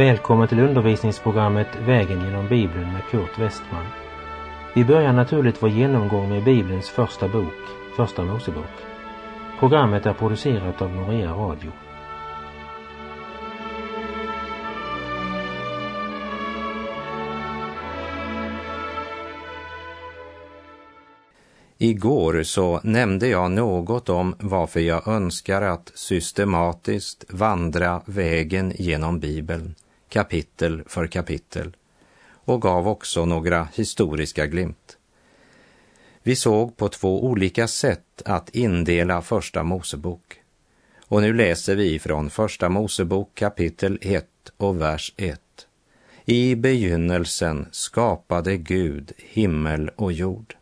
[0.00, 3.86] Välkommen till undervisningsprogrammet Vägen genom Bibeln med Kurt Westman.
[4.74, 7.54] Vi börjar naturligt vår genomgång med Bibelns första bok,
[7.96, 8.64] Första Mosebok.
[9.58, 11.72] Programmet är producerat av Norea Radio.
[21.78, 29.74] Igår så nämnde jag något om varför jag önskar att systematiskt vandra vägen genom Bibeln,
[30.10, 31.76] kapitel för kapitel,
[32.44, 34.96] och gav också några historiska glimt.
[36.22, 40.40] Vi såg på två olika sätt att indela Första Mosebok.
[41.04, 45.40] Och nu läser vi från Första Mosebok kapitel 1 och vers 1.
[46.24, 50.54] I begynnelsen skapade Gud himmel och jord.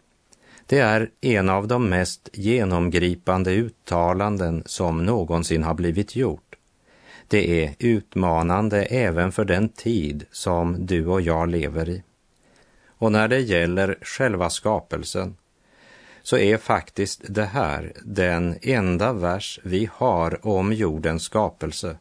[0.66, 6.47] Det är en av de mest genomgripande uttalanden som någonsin har blivit gjort.
[7.28, 12.02] Det är utmanande även för den tid som du och jag lever i.
[12.88, 15.36] Och när det gäller själva skapelsen
[16.22, 21.96] så är faktiskt det här den enda vers vi har om jordens skapelse.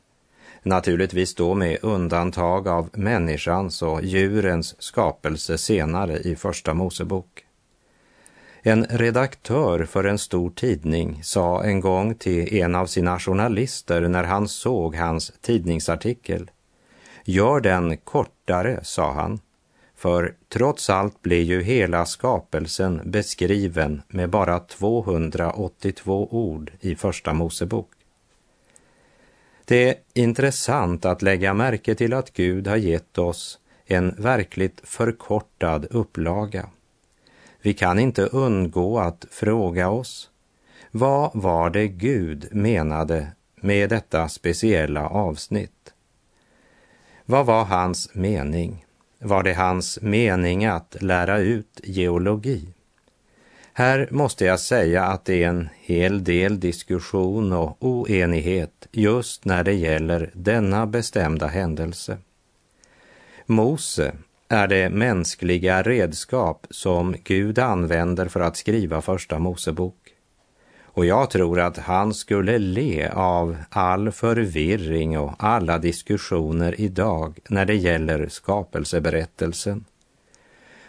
[0.63, 7.46] Naturligtvis då med undantag av människans och djurens skapelse senare i Första Mosebok.
[8.67, 14.23] En redaktör för en stor tidning sa en gång till en av sina journalister när
[14.23, 16.51] han såg hans tidningsartikel.
[17.25, 19.39] Gör den kortare, sa han,
[19.95, 27.89] för trots allt blir ju hela skapelsen beskriven med bara 282 ord i Första Mosebok.
[29.65, 35.87] Det är intressant att lägga märke till att Gud har gett oss en verkligt förkortad
[35.89, 36.69] upplaga.
[37.67, 40.29] Vi kan inte undgå att fråga oss,
[40.91, 45.93] vad var det Gud menade med detta speciella avsnitt?
[47.25, 48.85] Vad var hans mening?
[49.19, 52.67] Var det hans mening att lära ut geologi?
[53.73, 59.63] Här måste jag säga att det är en hel del diskussion och oenighet just när
[59.63, 62.17] det gäller denna bestämda händelse.
[63.45, 64.13] Mose
[64.49, 69.95] är det mänskliga redskap som Gud använder för att skriva Första Mosebok.
[70.83, 77.65] Och jag tror att han skulle le av all förvirring och alla diskussioner idag när
[77.65, 79.85] det gäller skapelseberättelsen.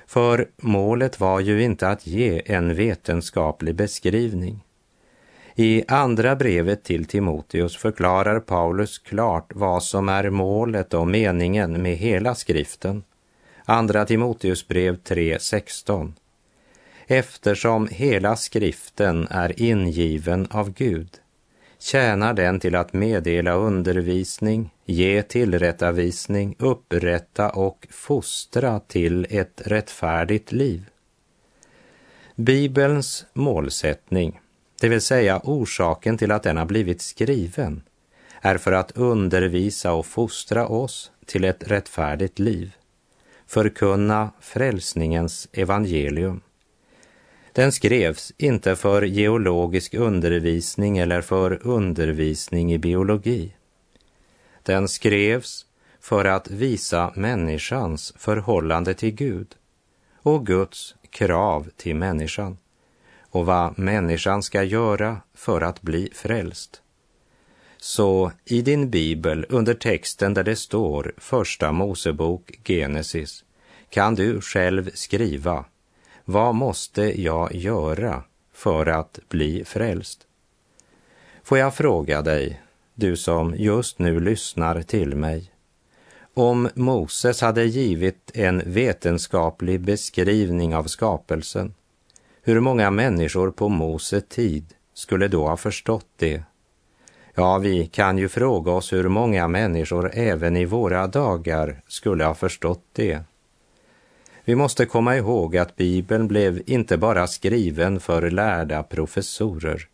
[0.07, 4.65] För målet var ju inte att ge en vetenskaplig beskrivning.
[5.55, 11.97] I andra brevet till Timoteus förklarar Paulus klart vad som är målet och meningen med
[11.97, 13.03] hela skriften.
[13.71, 16.13] Andra Timoteus brev 3.16.
[17.07, 21.09] Eftersom hela skriften är ingiven av Gud
[21.79, 30.85] tjänar den till att meddela undervisning, ge tillrättavisning, upprätta och fostra till ett rättfärdigt liv.
[32.35, 34.41] Bibelns målsättning,
[34.81, 37.83] det vill säga orsaken till att den har blivit skriven,
[38.41, 42.73] är för att undervisa och fostra oss till ett rättfärdigt liv
[43.49, 46.41] förkunna frälsningens evangelium.
[47.53, 53.55] Den skrevs inte för geologisk undervisning eller för undervisning i biologi.
[54.63, 55.67] Den skrevs
[56.01, 59.55] för att visa människans förhållande till Gud
[60.23, 62.59] och Guds krav till människan
[63.31, 66.83] och vad människan ska göra för att bli frälst.
[67.81, 73.45] Så i din bibel under texten där det står Första Mosebok Genesis
[73.91, 75.65] kan du själv skriva
[76.25, 78.23] Vad måste jag göra
[78.53, 80.27] för att bli frälst?
[81.43, 82.63] Får jag fråga dig,
[82.95, 85.53] du som just nu lyssnar till mig,
[86.35, 91.75] om Moses hade givit en vetenskaplig beskrivning av skapelsen,
[92.43, 96.43] hur många människor på Mose tid skulle då ha förstått det
[97.39, 102.35] Ja, vi kan ju fråga oss hur många människor även i våra dagar skulle ha
[102.35, 103.21] förstått det.
[104.45, 109.89] Vi måste komma ihåg att Bibeln blev inte bara skriven för lärda professorer,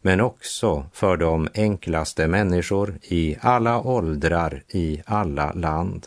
[0.00, 6.06] men också för de enklaste människor i alla åldrar, i alla land.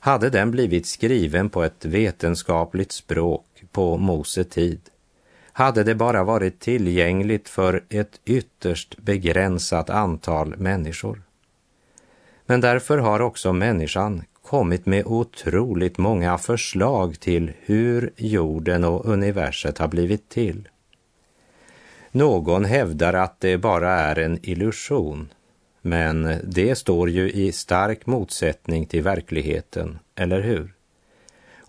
[0.00, 4.80] Hade den blivit skriven på ett vetenskapligt språk på Mose tid
[5.52, 11.22] hade det bara varit tillgängligt för ett ytterst begränsat antal människor.
[12.46, 19.78] Men därför har också människan kommit med otroligt många förslag till hur jorden och universet
[19.78, 20.68] har blivit till.
[22.10, 25.28] Någon hävdar att det bara är en illusion,
[25.84, 30.74] Men det står ju i stark motsättning till verkligheten, eller hur?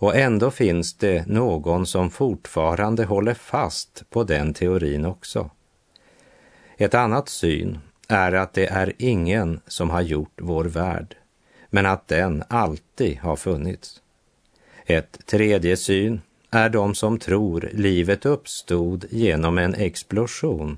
[0.03, 5.49] Och ändå finns det någon som fortfarande håller fast på den teorin också.
[6.77, 11.15] Ett annat syn är att det är ingen som har gjort vår värld,
[11.69, 14.01] men att den alltid har funnits.
[14.85, 20.77] Ett tredje syn är de som tror livet uppstod genom en explosion.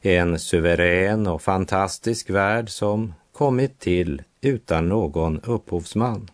[0.00, 6.30] En suverän och fantastisk värld som kommit till utan någon upphovsman.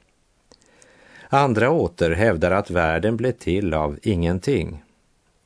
[1.28, 4.82] Andra åter hävdar att världen blev till av ingenting.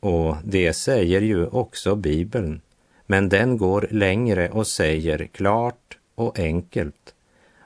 [0.00, 2.60] Och det säger ju också Bibeln.
[3.06, 7.14] Men den går längre och säger klart och enkelt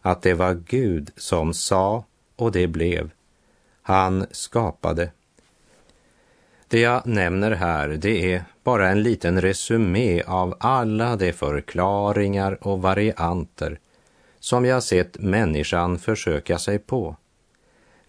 [0.01, 2.05] att det var Gud som sa
[2.37, 3.11] och det blev.
[3.83, 5.11] Han skapade.
[6.69, 12.83] Det jag nämner här, det är bara en liten resumé av alla de förklaringar och
[12.83, 13.79] varianter
[14.41, 17.17] som jag sett människan försöka sig på.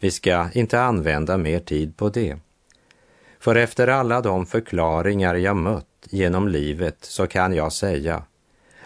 [0.06, 2.38] Vi ska inte använda mer tid på det.
[3.40, 8.24] För efter alla de förklaringar jag mött genom livet så kan jag säga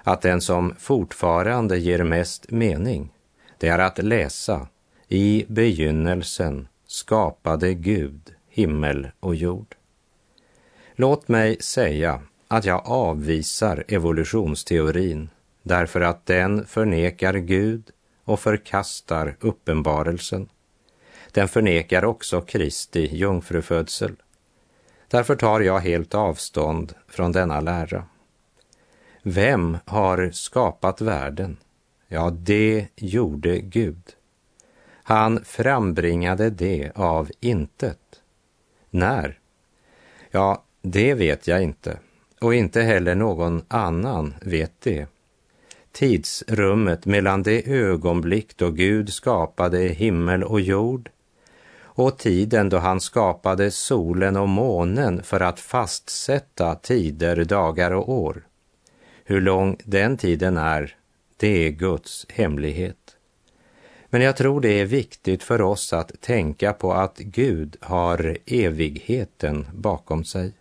[0.03, 3.11] att den som fortfarande ger mest mening,
[3.57, 4.67] det är att läsa
[5.07, 9.75] i begynnelsen skapade Gud himmel och jord.
[10.95, 15.29] Låt mig säga att jag avvisar evolutionsteorin
[15.63, 17.83] därför att den förnekar Gud
[18.23, 20.49] och förkastar uppenbarelsen.
[21.31, 24.15] Den förnekar också Kristi jungfrufödsel.
[25.07, 28.03] Därför tar jag helt avstånd från denna lära.
[29.23, 31.57] Vem har skapat världen?
[32.07, 34.03] Ja, det gjorde Gud.
[35.03, 38.21] Han frambringade det av intet.
[38.89, 39.39] När?
[40.31, 41.97] Ja, det vet jag inte
[42.41, 45.07] och inte heller någon annan vet det.
[45.91, 51.09] Tidsrummet mellan det ögonblick då Gud skapade himmel och jord
[51.99, 58.47] och tiden då han skapade solen och månen för att fastsätta tider, dagar och år.
[59.23, 60.95] Hur lång den tiden är,
[61.37, 63.17] det är Guds hemlighet.
[64.09, 69.67] Men jag tror det är viktigt för oss att tänka på att Gud har evigheten
[69.73, 70.53] bakom sig.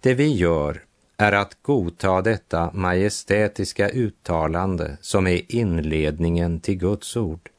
[0.00, 0.84] Det vi gör
[1.16, 7.50] är att godta detta majestätiska uttalande som är inledningen till Guds ord.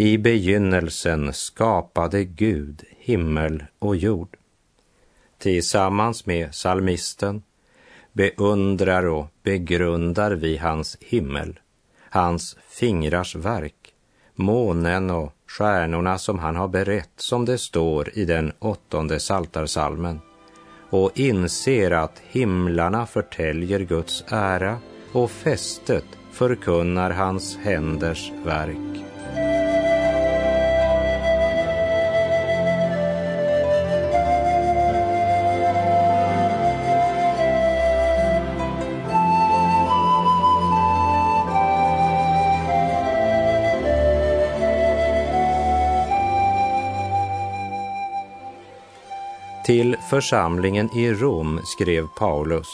[0.00, 4.36] I begynnelsen skapade Gud himmel och jord.
[5.38, 7.42] Tillsammans med salmisten
[8.12, 11.58] beundrar och begrundar vi hans himmel,
[12.10, 13.94] hans fingrars verk,
[14.34, 20.20] månen och stjärnorna som han har berett, som det står i den åttonde saltarsalmen
[20.90, 24.78] och inser att himlarna förtäljer Guds ära
[25.12, 29.04] och fästet förkunnar hans händers verk.
[49.68, 52.66] Till församlingen i Rom skrev Paulus,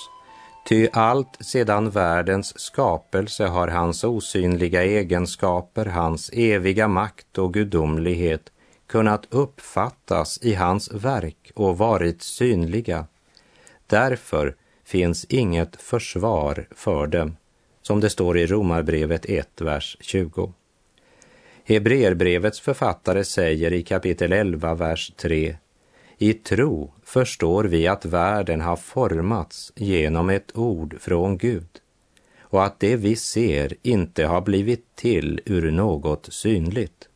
[0.69, 8.53] ty allt sedan världens skapelse har hans osynliga egenskaper, hans eviga makt och gudomlighet
[8.87, 13.07] kunnat uppfattas i hans verk och varit synliga.
[13.87, 17.37] Därför finns inget försvar för dem,
[17.83, 20.53] som det står i Romarbrevet 1, vers 20.
[21.65, 25.57] Hebreerbrevets författare säger i kapitel 11, vers 3
[26.19, 31.69] i tro förstår vi att världen har formats genom ett ord från Gud
[32.41, 37.09] och att det vi ser inte har blivit till ur något synligt.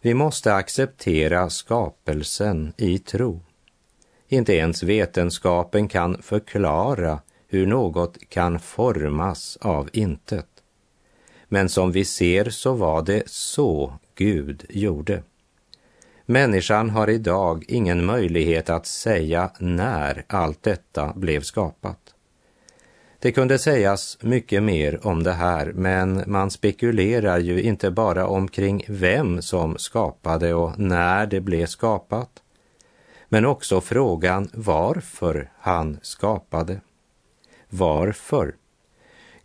[0.00, 3.40] Vi måste acceptera skapelsen i tro.
[4.28, 10.48] Inte ens vetenskapen kan förklara hur något kan formas av intet.
[11.48, 15.22] Men som vi ser så var det så Gud gjorde.
[16.28, 21.98] Människan har idag ingen möjlighet att säga när allt detta blev skapat.
[23.18, 28.84] Det kunde sägas mycket mer om det här, men man spekulerar ju inte bara omkring
[28.88, 32.30] vem som skapade och när det blev skapat,
[33.28, 36.80] men också frågan varför han skapade.
[37.68, 38.54] Varför?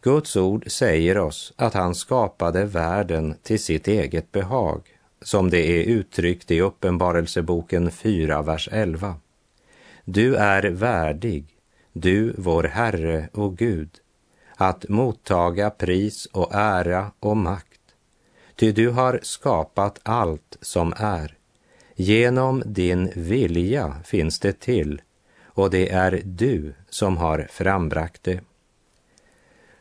[0.02, 5.84] Guds ord säger oss att han skapade världen till sitt eget behag som det är
[5.84, 9.16] uttryckt i Uppenbarelseboken 4, vers 11.
[10.06, 11.46] Du är värdig,
[11.94, 13.90] du vår Herre och Gud,
[14.56, 17.82] att mottaga pris och ära och makt.
[18.56, 21.38] Ty du har skapat allt som är.
[21.96, 25.02] Genom din vilja finns det till
[25.46, 28.40] och det är du som har frambragt det.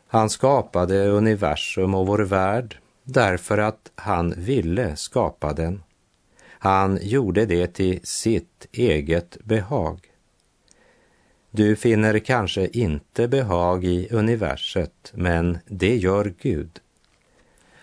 [0.07, 5.83] Han skapade universum och vår värld därför att han ville skapa den.
[6.47, 9.99] Han gjorde det till sitt eget behag.
[11.51, 16.79] Du finner kanske inte behag i universet, men det gör Gud.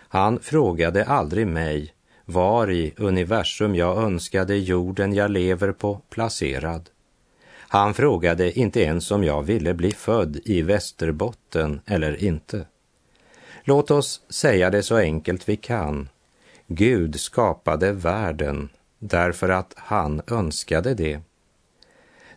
[0.08, 1.94] Han frågade aldrig mig
[2.24, 6.90] var i universum jag önskade jorden jag lever på placerad.
[7.50, 12.66] Han frågade inte ens om jag ville bli född i Västerbotten eller inte.
[13.68, 16.08] Låt oss säga det så enkelt vi kan.
[16.66, 21.20] Gud skapade världen därför att han önskade det.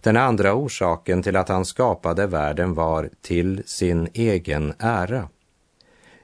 [0.02, 5.30] Den andra orsaken till att han skapade världen var till sin egen ära.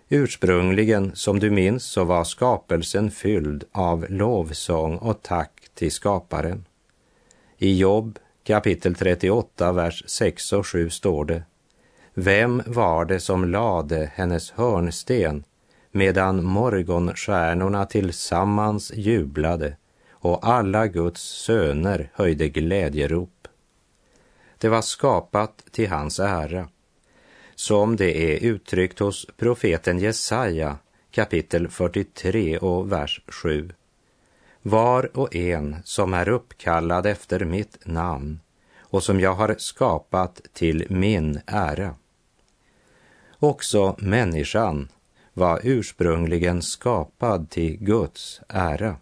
[0.10, 6.66] Ursprungligen, som du minns, så var skapelsen fylld av lovsång och tack till skaparen.
[7.58, 11.44] I Jobb kapitel 38, vers 6 och 7 står det
[12.20, 15.44] vem var det som lade hennes hörnsten
[15.92, 19.78] medan morgonstjärnorna tillsammans jublade
[20.12, 23.48] och alla Guds söner höjde glädjerop?
[24.58, 26.70] Det var skapat till hans ära
[27.56, 30.78] som det är uttryckt hos profeten Jesaja
[31.12, 33.70] kapitel 43 och vers 7.
[34.62, 38.40] Var och en som är uppkallad efter mitt namn
[38.80, 41.96] och som jag har skapat till min ära.
[43.40, 44.90] Också människan
[45.34, 48.96] var ursprungligen skapad till Guds ära.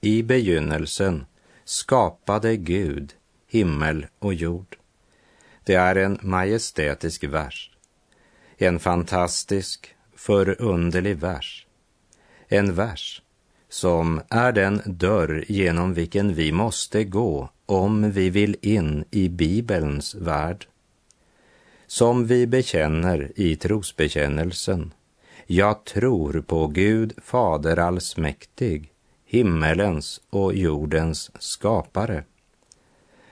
[0.00, 1.26] I begynnelsen
[1.64, 3.14] skapade Gud
[3.48, 4.76] himmel och jord.
[5.64, 7.70] Det är en majestätisk vers.
[8.56, 11.66] En fantastisk, förunderlig vers.
[12.48, 13.22] En vers
[13.68, 20.14] som är den dörr genom vilken vi måste gå om vi vill in i Bibelns
[20.14, 20.66] värld.
[21.90, 24.94] Som vi bekänner i trosbekännelsen.
[25.46, 28.92] Jag tror på Gud Fader allsmäktig,
[29.26, 32.24] himmelens och jordens skapare.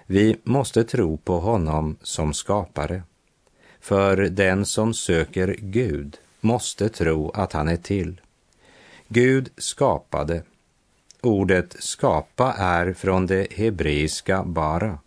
[0.06, 3.02] Vi måste tro på honom som skapare.
[3.80, 8.20] För den som söker Gud måste tro att han är till.
[9.08, 10.42] Gud skapade.
[11.20, 14.98] Ordet skapa är från det hebreiska bara,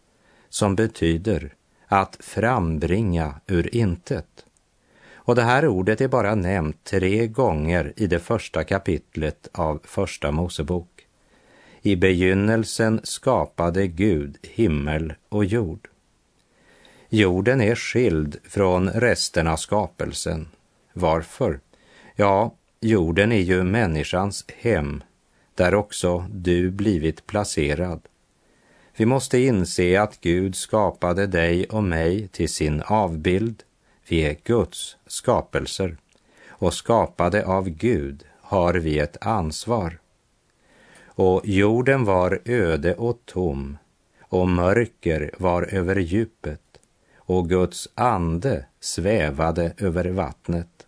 [0.49, 1.53] som betyder
[1.91, 4.45] att frambringa ur intet.
[5.13, 10.31] Och det här ordet är bara nämnt tre gånger i det första kapitlet av Första
[10.31, 11.05] Mosebok.
[11.81, 15.87] I begynnelsen skapade Gud himmel och jord.
[17.09, 20.47] Jorden är skild från resten av skapelsen.
[20.93, 21.59] Varför?
[22.15, 25.03] Ja, jorden är ju människans hem,
[25.55, 28.01] där också du blivit placerad.
[28.99, 33.63] Vi måste inse att Gud skapade dig och mig till sin avbild.
[34.07, 35.97] Vi är Guds skapelser
[36.49, 39.99] och skapade av Gud har vi ett ansvar
[41.05, 43.77] och jorden var öde och tom
[44.21, 46.79] och mörker var över djupet
[47.17, 50.87] och Guds ande svävade över vattnet.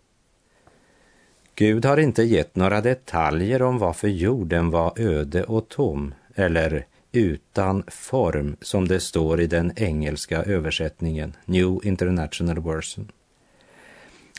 [1.54, 7.84] Gud har inte gett några detaljer om varför jorden var öde och tom eller utan
[7.88, 13.12] form som det står i den engelska översättningen, New International Version.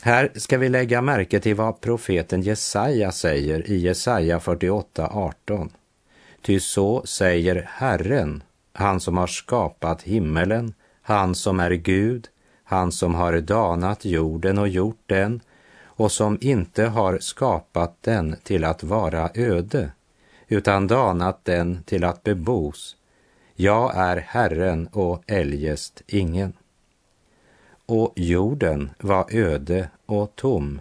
[0.02, 5.68] Här ska vi lägga märke till vad profeten Jesaja säger i Jesaja 48.18.
[6.42, 12.28] Ty så säger Herren, han som har skapat himmelen, han som är Gud,
[12.64, 15.40] han som har danat jorden och gjort den
[15.84, 19.90] och som inte har skapat den till att vara öde,
[20.48, 22.96] utan danat den till att bebos.
[23.54, 26.52] Jag är Herren och eljest ingen.
[27.86, 30.80] Och jorden var öde och tom,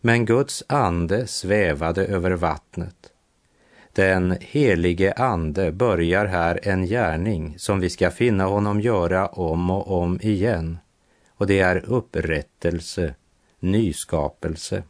[0.00, 3.10] men Guds ande svävade över vattnet.
[3.94, 10.02] Den helige Ande börjar här en gärning som vi ska finna honom göra om och
[10.02, 10.78] om igen.
[11.36, 13.14] Och det är upprättelse,
[13.60, 14.82] nyskapelse.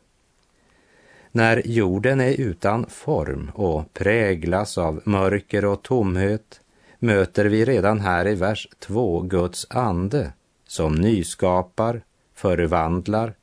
[1.37, 6.61] När jorden är utan form och präglas av mörker och tomhet
[6.99, 10.33] möter vi redan här i vers 2 Guds ande
[10.67, 12.03] som nyskapar,
[12.35, 13.35] förvandlar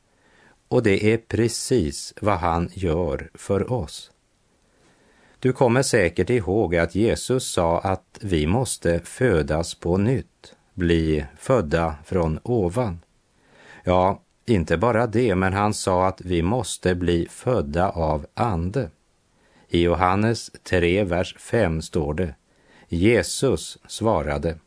[0.68, 4.12] och det är precis vad han gör för oss.
[5.40, 11.96] Du kommer säkert ihåg att Jesus sa att vi måste födas på nytt, bli födda
[12.06, 13.00] från ovan.
[13.84, 14.22] Ja,
[14.54, 18.90] inte bara det, men han sa att vi måste bli födda av ande.
[19.70, 22.36] I Johannes 3, vers 5 står det
[22.88, 24.58] Jesus svarade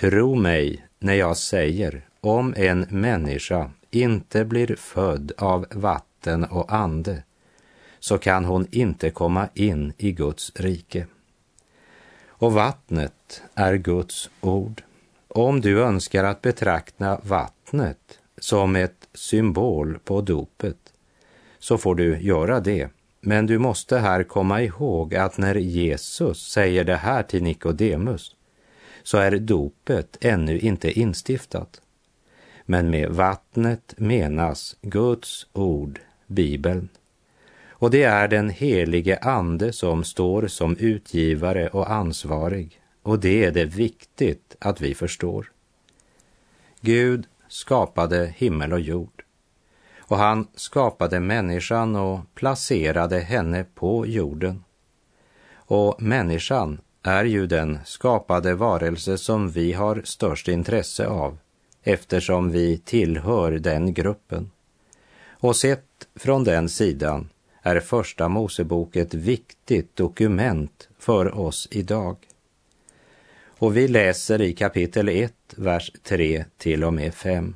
[0.00, 7.22] Tro mig när jag säger om en människa inte blir född av vatten och ande
[7.98, 11.06] så kan hon inte komma in i Guds rike.
[12.26, 14.82] Och vattnet är Guds ord.
[15.28, 20.76] Om du önskar att betrakta vattnet som ett symbol på dopet
[21.58, 22.88] så får du göra det.
[23.20, 28.36] Men du måste här komma ihåg att när Jesus säger det här till Nikodemus
[29.02, 31.80] så är dopet ännu inte instiftat.
[32.64, 36.88] Men med vattnet menas Guds ord, Bibeln.
[37.70, 42.80] Och det är den helige Ande som står som utgivare och ansvarig.
[43.02, 45.52] Och det är det viktigt att vi förstår.
[46.80, 49.24] Gud skapade himmel och jord.
[49.98, 54.64] Och han skapade människan och placerade henne på jorden.
[55.54, 61.38] Och människan är ju den skapade varelse som vi har störst intresse av
[61.82, 64.50] eftersom vi tillhör den gruppen.
[65.30, 67.28] Och sett från den sidan
[67.62, 72.16] är Första Mosebok ett viktigt dokument för oss idag.
[73.60, 77.54] Och vi läser i kapitel 1, vers 3 till och med 5.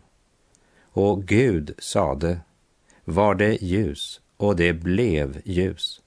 [0.82, 2.40] Och Gud sade,
[3.04, 6.00] var det ljus, och det blev ljus.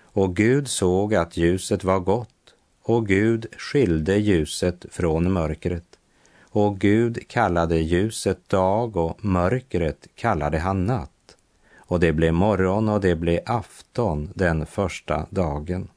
[0.00, 5.98] Och Gud såg att ljuset var gott, och Gud skilde ljuset från mörkret.
[6.40, 11.36] Och Gud kallade ljuset dag och mörkret kallade han natt.
[11.76, 15.88] Och det blev morgon och det blev afton den första dagen.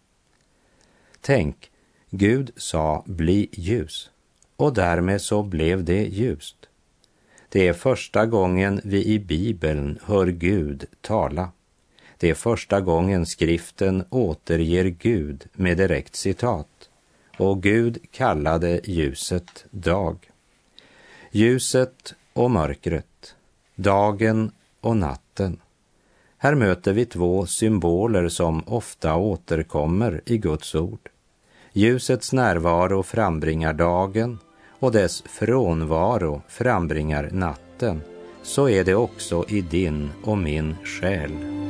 [1.22, 1.72] Tänk,
[2.18, 4.10] Gud sa bli ljus
[4.56, 6.56] och därmed så blev det ljust.
[7.50, 11.52] Det är första gången vi i Bibeln hör Gud tala.
[12.18, 16.90] Det är första gången skriften återger Gud med direkt citat.
[17.38, 20.32] Och Gud kallade ljuset dag.
[21.32, 23.36] Ljuset och mörkret,
[23.76, 25.60] dagen och natten.
[26.38, 31.10] Här möter vi två symboler som ofta återkommer i Guds ord.
[31.78, 34.40] Ljusets närvaro frambringar dagen
[34.80, 38.02] och dess frånvaro frambringar natten.
[38.44, 41.65] Så är det också i din och min själ.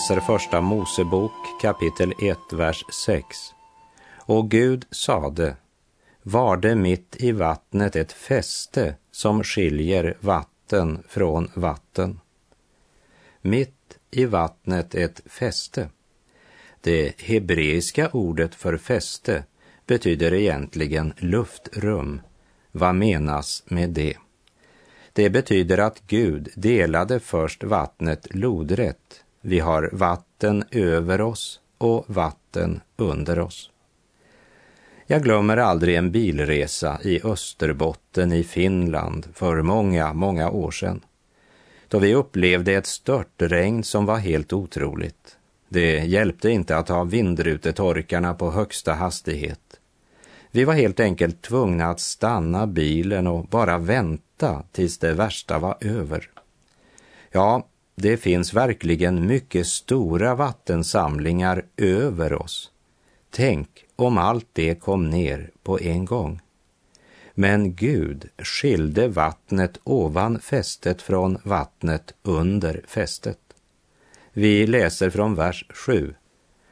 [0.00, 3.24] Läser första Mosebok kapitel 1, vers 6.
[4.16, 5.56] Och Gud sade,
[6.22, 12.20] var det mitt i vattnet ett fäste som skiljer vatten från vatten.
[13.42, 15.88] Mitt i vattnet ett fäste.
[16.80, 19.44] Det hebreiska ordet för fäste
[19.86, 22.20] betyder egentligen luftrum.
[22.72, 24.16] Vad menas med det?
[25.12, 32.80] Det betyder att Gud delade först vattnet lodrätt vi har vatten över oss och vatten
[32.96, 33.70] under oss.
[35.06, 41.00] Jag glömmer aldrig en bilresa i Österbotten i Finland för många, många år sedan.
[41.88, 45.36] Då vi upplevde ett störtregn som var helt otroligt.
[45.68, 49.80] Det hjälpte inte att ha vindrutetorkarna på högsta hastighet.
[50.50, 55.76] Vi var helt enkelt tvungna att stanna bilen och bara vänta tills det värsta var
[55.80, 56.30] över.
[57.30, 62.70] Ja, det finns verkligen mycket stora vattensamlingar över oss.
[63.30, 66.40] Tänk om allt det kom ner på en gång.
[67.34, 73.38] Men Gud skilde vattnet ovan fästet från vattnet under fästet.
[74.32, 76.14] Vi läser från vers 7.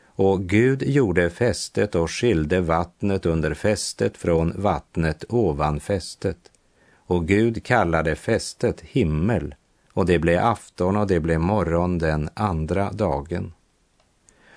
[0.07, 6.51] Och Gud gjorde fästet och skilde vattnet under fästet från vattnet ovan fästet.
[6.95, 9.55] Och Gud kallade fästet himmel
[9.93, 13.53] och det blev afton och det blev morgon den andra dagen.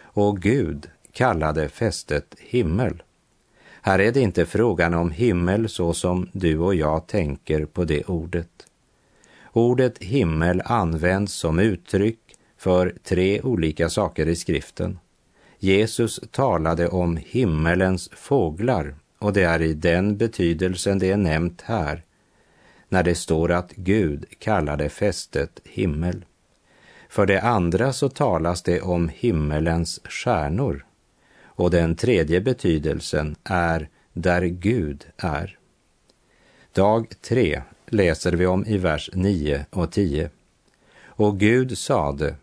[0.01, 3.03] Och Gud kallade fästet himmel.
[3.81, 8.03] Här är det inte frågan om himmel så som du och jag tänker på det
[8.03, 8.67] ordet.
[9.53, 12.19] Ordet himmel används som uttryck
[12.57, 14.99] för tre olika saker i skriften.
[15.59, 22.03] Jesus talade om himmelens fåglar och det är i den betydelsen det är nämnt här
[22.91, 26.25] när det står att Gud kallade fästet himmel.
[27.09, 30.85] För det andra så talas det om himmelens stjärnor
[31.43, 35.57] och den tredje betydelsen är där Gud är.
[36.73, 40.29] Dag 3 läser vi om i vers 9 och 10.
[41.03, 42.35] Och Gud sade,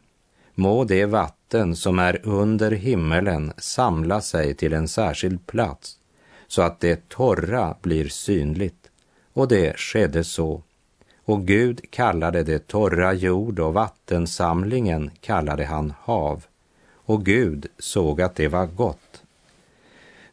[0.54, 5.98] må det vatten som är under himmelen samla sig till en särskild plats,
[6.46, 8.87] så att det torra blir synligt.
[9.38, 10.62] Och det skedde så.
[11.24, 16.44] Och Gud kallade det torra jord och vattensamlingen kallade han hav.
[16.92, 19.22] Och Gud såg att det var gott.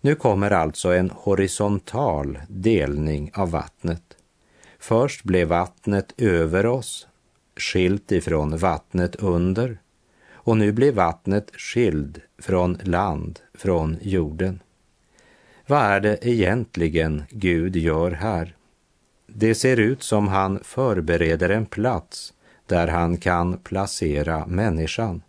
[0.01, 4.17] Nu kommer alltså en horisontal delning av vattnet.
[4.79, 7.07] Först blev vattnet över oss,
[7.55, 9.77] skilt ifrån vattnet under,
[10.31, 14.59] och nu blir vattnet skild från land, från jorden.
[15.67, 18.55] Vad är det egentligen Gud gör här?
[19.37, 22.33] Det ser ut som han förbereder en plats
[22.65, 25.21] där han kan placera människan.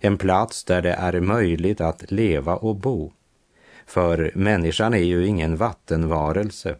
[0.00, 3.12] En plats där det är möjligt att leva och bo.
[3.86, 6.76] För människan är ju ingen vattenvarelse.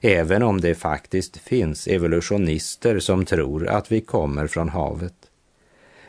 [0.00, 5.30] Även om det faktiskt finns evolutionister som tror att vi kommer från havet.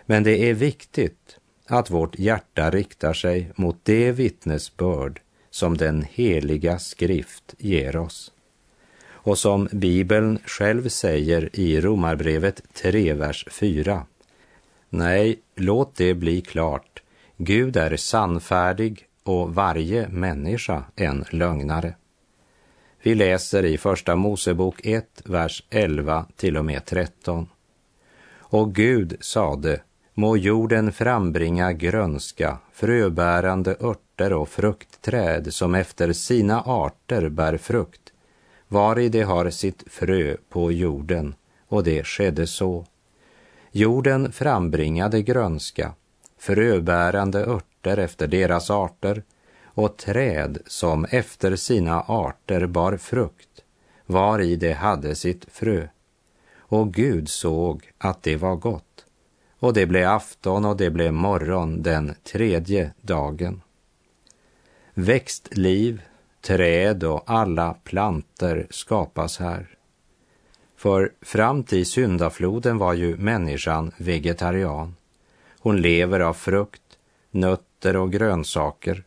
[0.05, 6.79] Men det är viktigt att vårt hjärta riktar sig mot det vittnesbörd som den heliga
[6.79, 8.31] skrift ger oss.
[9.25, 14.05] Och som Bibeln själv säger i Romarbrevet 3, vers 4.
[14.89, 17.03] Nej, låt det bli klart.
[17.37, 21.95] Gud är sannfärdig och varje människa en lögnare.
[23.03, 27.47] Vi läser i Första Mosebok 1, vers 11 till och med 13.
[28.37, 29.81] Och Gud sade,
[30.13, 38.04] må jorden frambringa grönska, fröbärande örter och fruktträd som efter sina arter bär frukt,
[38.67, 41.35] vari det har sitt frö på jorden,
[41.67, 42.85] och det skedde så.
[43.71, 45.93] Jorden frambringade grönska,
[46.37, 49.23] fröbärande örter efter deras arter
[49.63, 53.63] och träd som efter sina arter bar frukt,
[54.05, 55.87] var i det hade sitt frö.
[56.57, 59.05] Och Gud såg att det var gott.
[59.59, 63.61] Och det blev afton och det blev morgon den tredje dagen.
[64.93, 66.01] Växtliv,
[66.45, 69.67] träd och alla planter skapas här.
[70.77, 74.95] För fram till syndafloden var ju människan vegetarian.
[75.59, 76.81] Hon lever av frukt,
[77.31, 79.03] nötter och grönsaker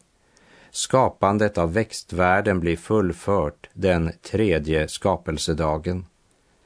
[0.71, 6.07] Skapandet av växtvärlden blir fullfört den tredje skapelsedagen.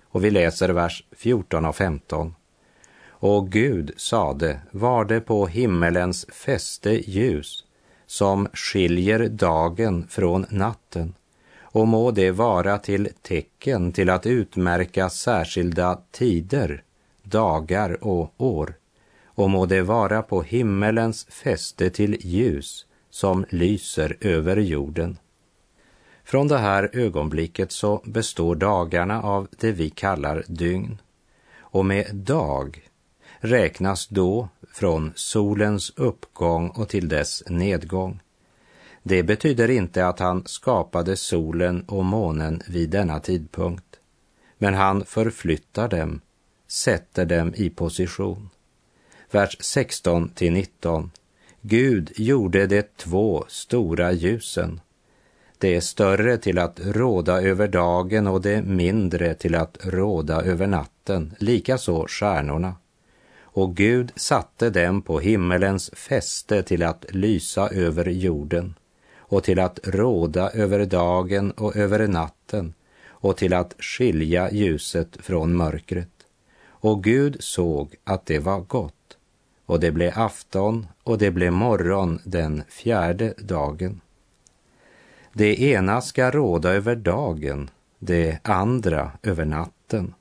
[0.04, 2.34] Och vi läser vers 14 och 15.
[3.08, 7.64] Och Gud sade, var det på himmelens fäste ljus
[8.12, 11.14] som skiljer dagen från natten
[11.60, 16.82] och må det vara till tecken till att utmärka särskilda tider,
[17.22, 18.74] dagar och år
[19.24, 25.18] och må det vara på himmelens fäste till ljus som lyser över jorden.
[26.24, 30.98] Från det här ögonblicket så består dagarna av det vi kallar dygn.
[31.58, 32.88] Och med dag
[33.40, 38.20] räknas då från solens uppgång och till dess nedgång.
[39.02, 43.96] Det betyder inte att han skapade solen och månen vid denna tidpunkt,
[44.58, 46.20] men han förflyttar dem,
[46.68, 48.50] sätter dem i position.
[49.30, 51.10] Vers 16 till 19
[51.60, 54.80] Gud gjorde de två stora ljusen,
[55.58, 61.34] det större till att råda över dagen och det mindre till att råda över natten,
[61.38, 62.74] likaså stjärnorna.
[63.52, 68.74] Och Gud satte dem på himmelens fäste till att lysa över jorden
[69.18, 72.74] och till att råda över dagen och över natten
[73.06, 76.08] och till att skilja ljuset från mörkret.
[76.66, 79.16] Och Gud såg att det var gott
[79.66, 84.00] och det blev afton och det blev morgon den fjärde dagen.
[85.32, 90.14] Det ena ska råda över dagen, det andra över natten.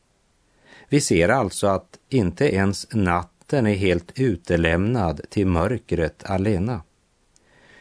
[0.91, 6.82] Vi ser alltså att inte ens natten är helt utelämnad till mörkret alena.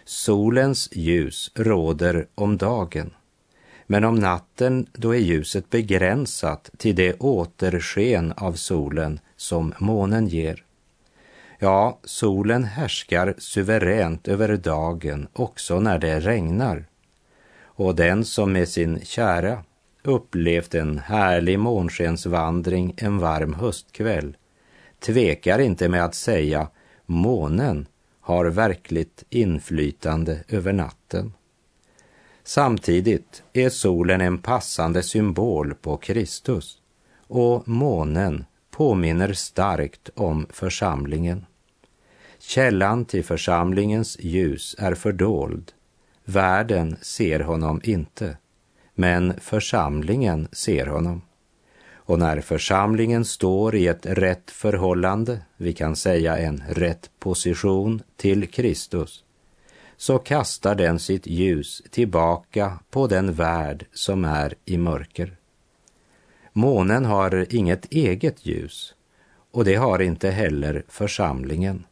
[0.05, 3.11] Solens ljus råder om dagen,
[3.87, 10.65] men om natten då är ljuset begränsat till det återsken av solen som månen ger.
[11.59, 16.85] Ja, solen härskar suveränt över dagen också när det regnar.
[17.63, 19.65] Och den som med sin kära
[20.03, 24.37] upplevt en härlig månskensvandring en varm höstkväll
[25.01, 26.69] tvekar inte med att säga
[27.07, 27.87] månen
[28.21, 31.33] har verkligt inflytande över natten.
[32.45, 36.79] Samtidigt är solen en passande symbol på Kristus
[37.27, 41.47] och månen påminner starkt om församlingen.
[42.39, 45.73] Källan till församlingens ljus är fördold.
[46.25, 48.37] Världen ser honom inte,
[49.01, 51.23] men församlingen ser honom.
[51.93, 58.47] Och när församlingen står i ett rätt förhållande, vi kan säga en rätt position till
[58.49, 59.25] Kristus,
[59.97, 65.37] så kastar den sitt ljus tillbaka på den värld som är i mörker.
[66.53, 68.95] Månen har inget eget ljus
[69.51, 71.85] och det har inte heller församlingen.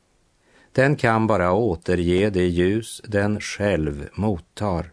[0.72, 4.90] Den kan bara återge det ljus den själv mottar.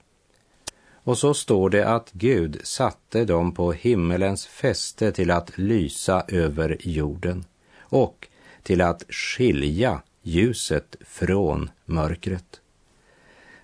[1.05, 6.77] Och så står det att Gud satte dem på himmelens fäste till att lysa över
[6.79, 7.45] jorden
[7.79, 8.27] och
[8.63, 12.61] till att skilja ljuset från mörkret.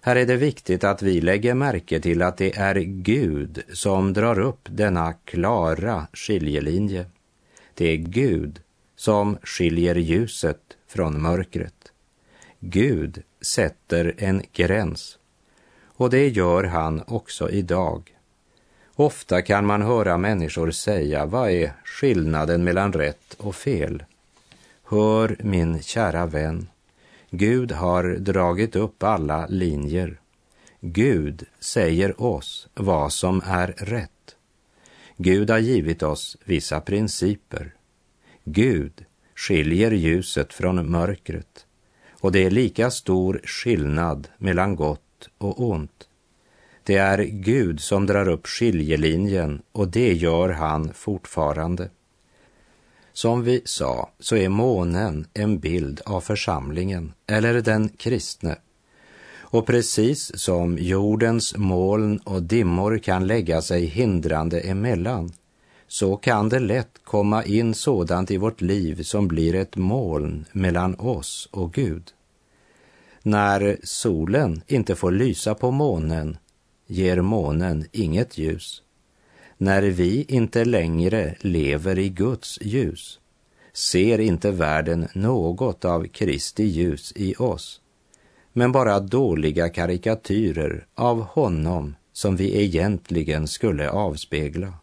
[0.01, 4.39] Här är det viktigt att vi lägger märke till att det är Gud som drar
[4.39, 7.05] upp denna klara skiljelinje.
[7.73, 8.59] Det är Gud
[8.95, 11.91] som skiljer ljuset från mörkret.
[12.59, 15.17] Gud sätter en gräns
[16.01, 18.15] och det gör han också idag.
[18.95, 24.03] Ofta kan man höra människor säga, vad är skillnaden mellan rätt och fel?
[24.83, 26.67] Hör min kära vän,
[27.29, 30.19] Gud har dragit upp alla linjer.
[30.79, 34.35] Gud säger oss vad som är rätt.
[35.17, 37.73] Gud har givit oss vissa principer.
[38.43, 41.65] Gud skiljer ljuset från mörkret
[42.11, 45.01] och det är lika stor skillnad mellan gott
[45.37, 46.07] och ont.
[46.83, 51.89] Det är Gud som drar upp skiljelinjen och det gör han fortfarande.
[53.13, 58.55] Som vi sa så är månen en bild av församlingen eller den kristne.
[59.39, 65.33] Och precis som jordens moln och dimmor kan lägga sig hindrande emellan
[65.87, 70.95] så kan det lätt komma in sådant i vårt liv som blir ett moln mellan
[70.95, 72.03] oss och Gud.
[73.23, 76.37] När solen inte får lysa på månen
[76.87, 78.83] ger månen inget ljus
[79.61, 83.19] när vi inte längre lever i Guds ljus
[83.73, 87.81] ser inte världen något av Kristi ljus i oss,
[88.53, 94.73] men bara dåliga karikatyrer av honom som vi egentligen skulle avspegla.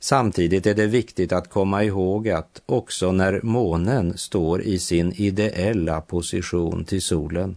[0.00, 6.00] Samtidigt är det viktigt att komma ihåg att också när månen står i sin ideella
[6.00, 7.56] position till solen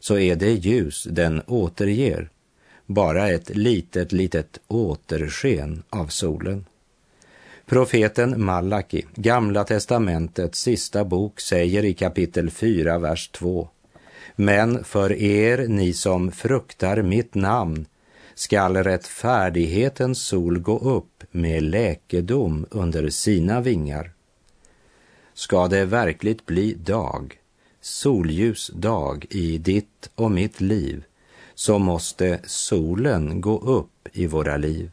[0.00, 2.28] så är det ljus den återger
[2.86, 6.64] bara ett litet, litet återsken av solen.
[7.66, 13.68] Profeten Malaki, Gamla testamentets sista bok, säger i kapitel 4, vers 2.
[14.36, 17.86] Men för er, ni som fruktar mitt namn,
[18.34, 24.12] skall rättfärdighetens sol gå upp med läkedom under sina vingar.
[25.34, 27.38] Ska det verkligt bli dag,
[27.80, 31.04] solljus dag i ditt och mitt liv,
[31.54, 34.90] så måste solen gå upp i våra liv.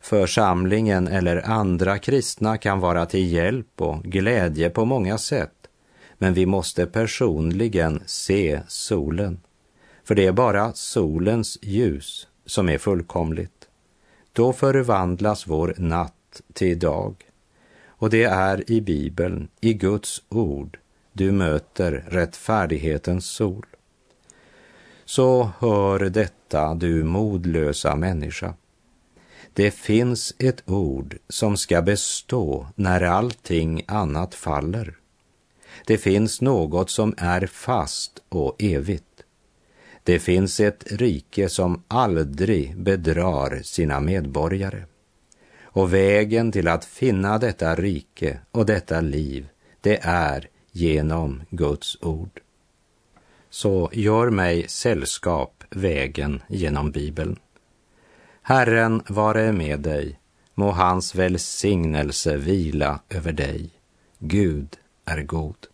[0.00, 5.68] Församlingen eller andra kristna kan vara till hjälp och glädje på många sätt,
[6.18, 9.40] men vi måste personligen se solen.
[10.04, 13.61] För det är bara solens ljus som är fullkomligt.
[14.32, 17.14] Då förvandlas vår natt till dag.
[17.86, 20.78] Och det är i Bibeln, i Guds ord,
[21.12, 23.66] du möter rättfärdighetens sol.
[25.04, 28.54] Så hör detta, du modlösa människa.
[29.52, 34.96] Det finns ett ord som ska bestå när allting annat faller.
[35.86, 39.11] Det finns något som är fast och evigt.
[40.04, 44.84] Det finns ett rike som aldrig bedrar sina medborgare.
[45.62, 49.48] Och vägen till att finna detta rike och detta liv,
[49.80, 52.40] det är genom Guds ord.
[53.50, 57.36] Så gör mig sällskap vägen genom Bibeln.
[58.42, 60.18] Herren vare med dig,
[60.54, 63.70] må hans välsignelse vila över dig.
[64.18, 65.66] Gud är god.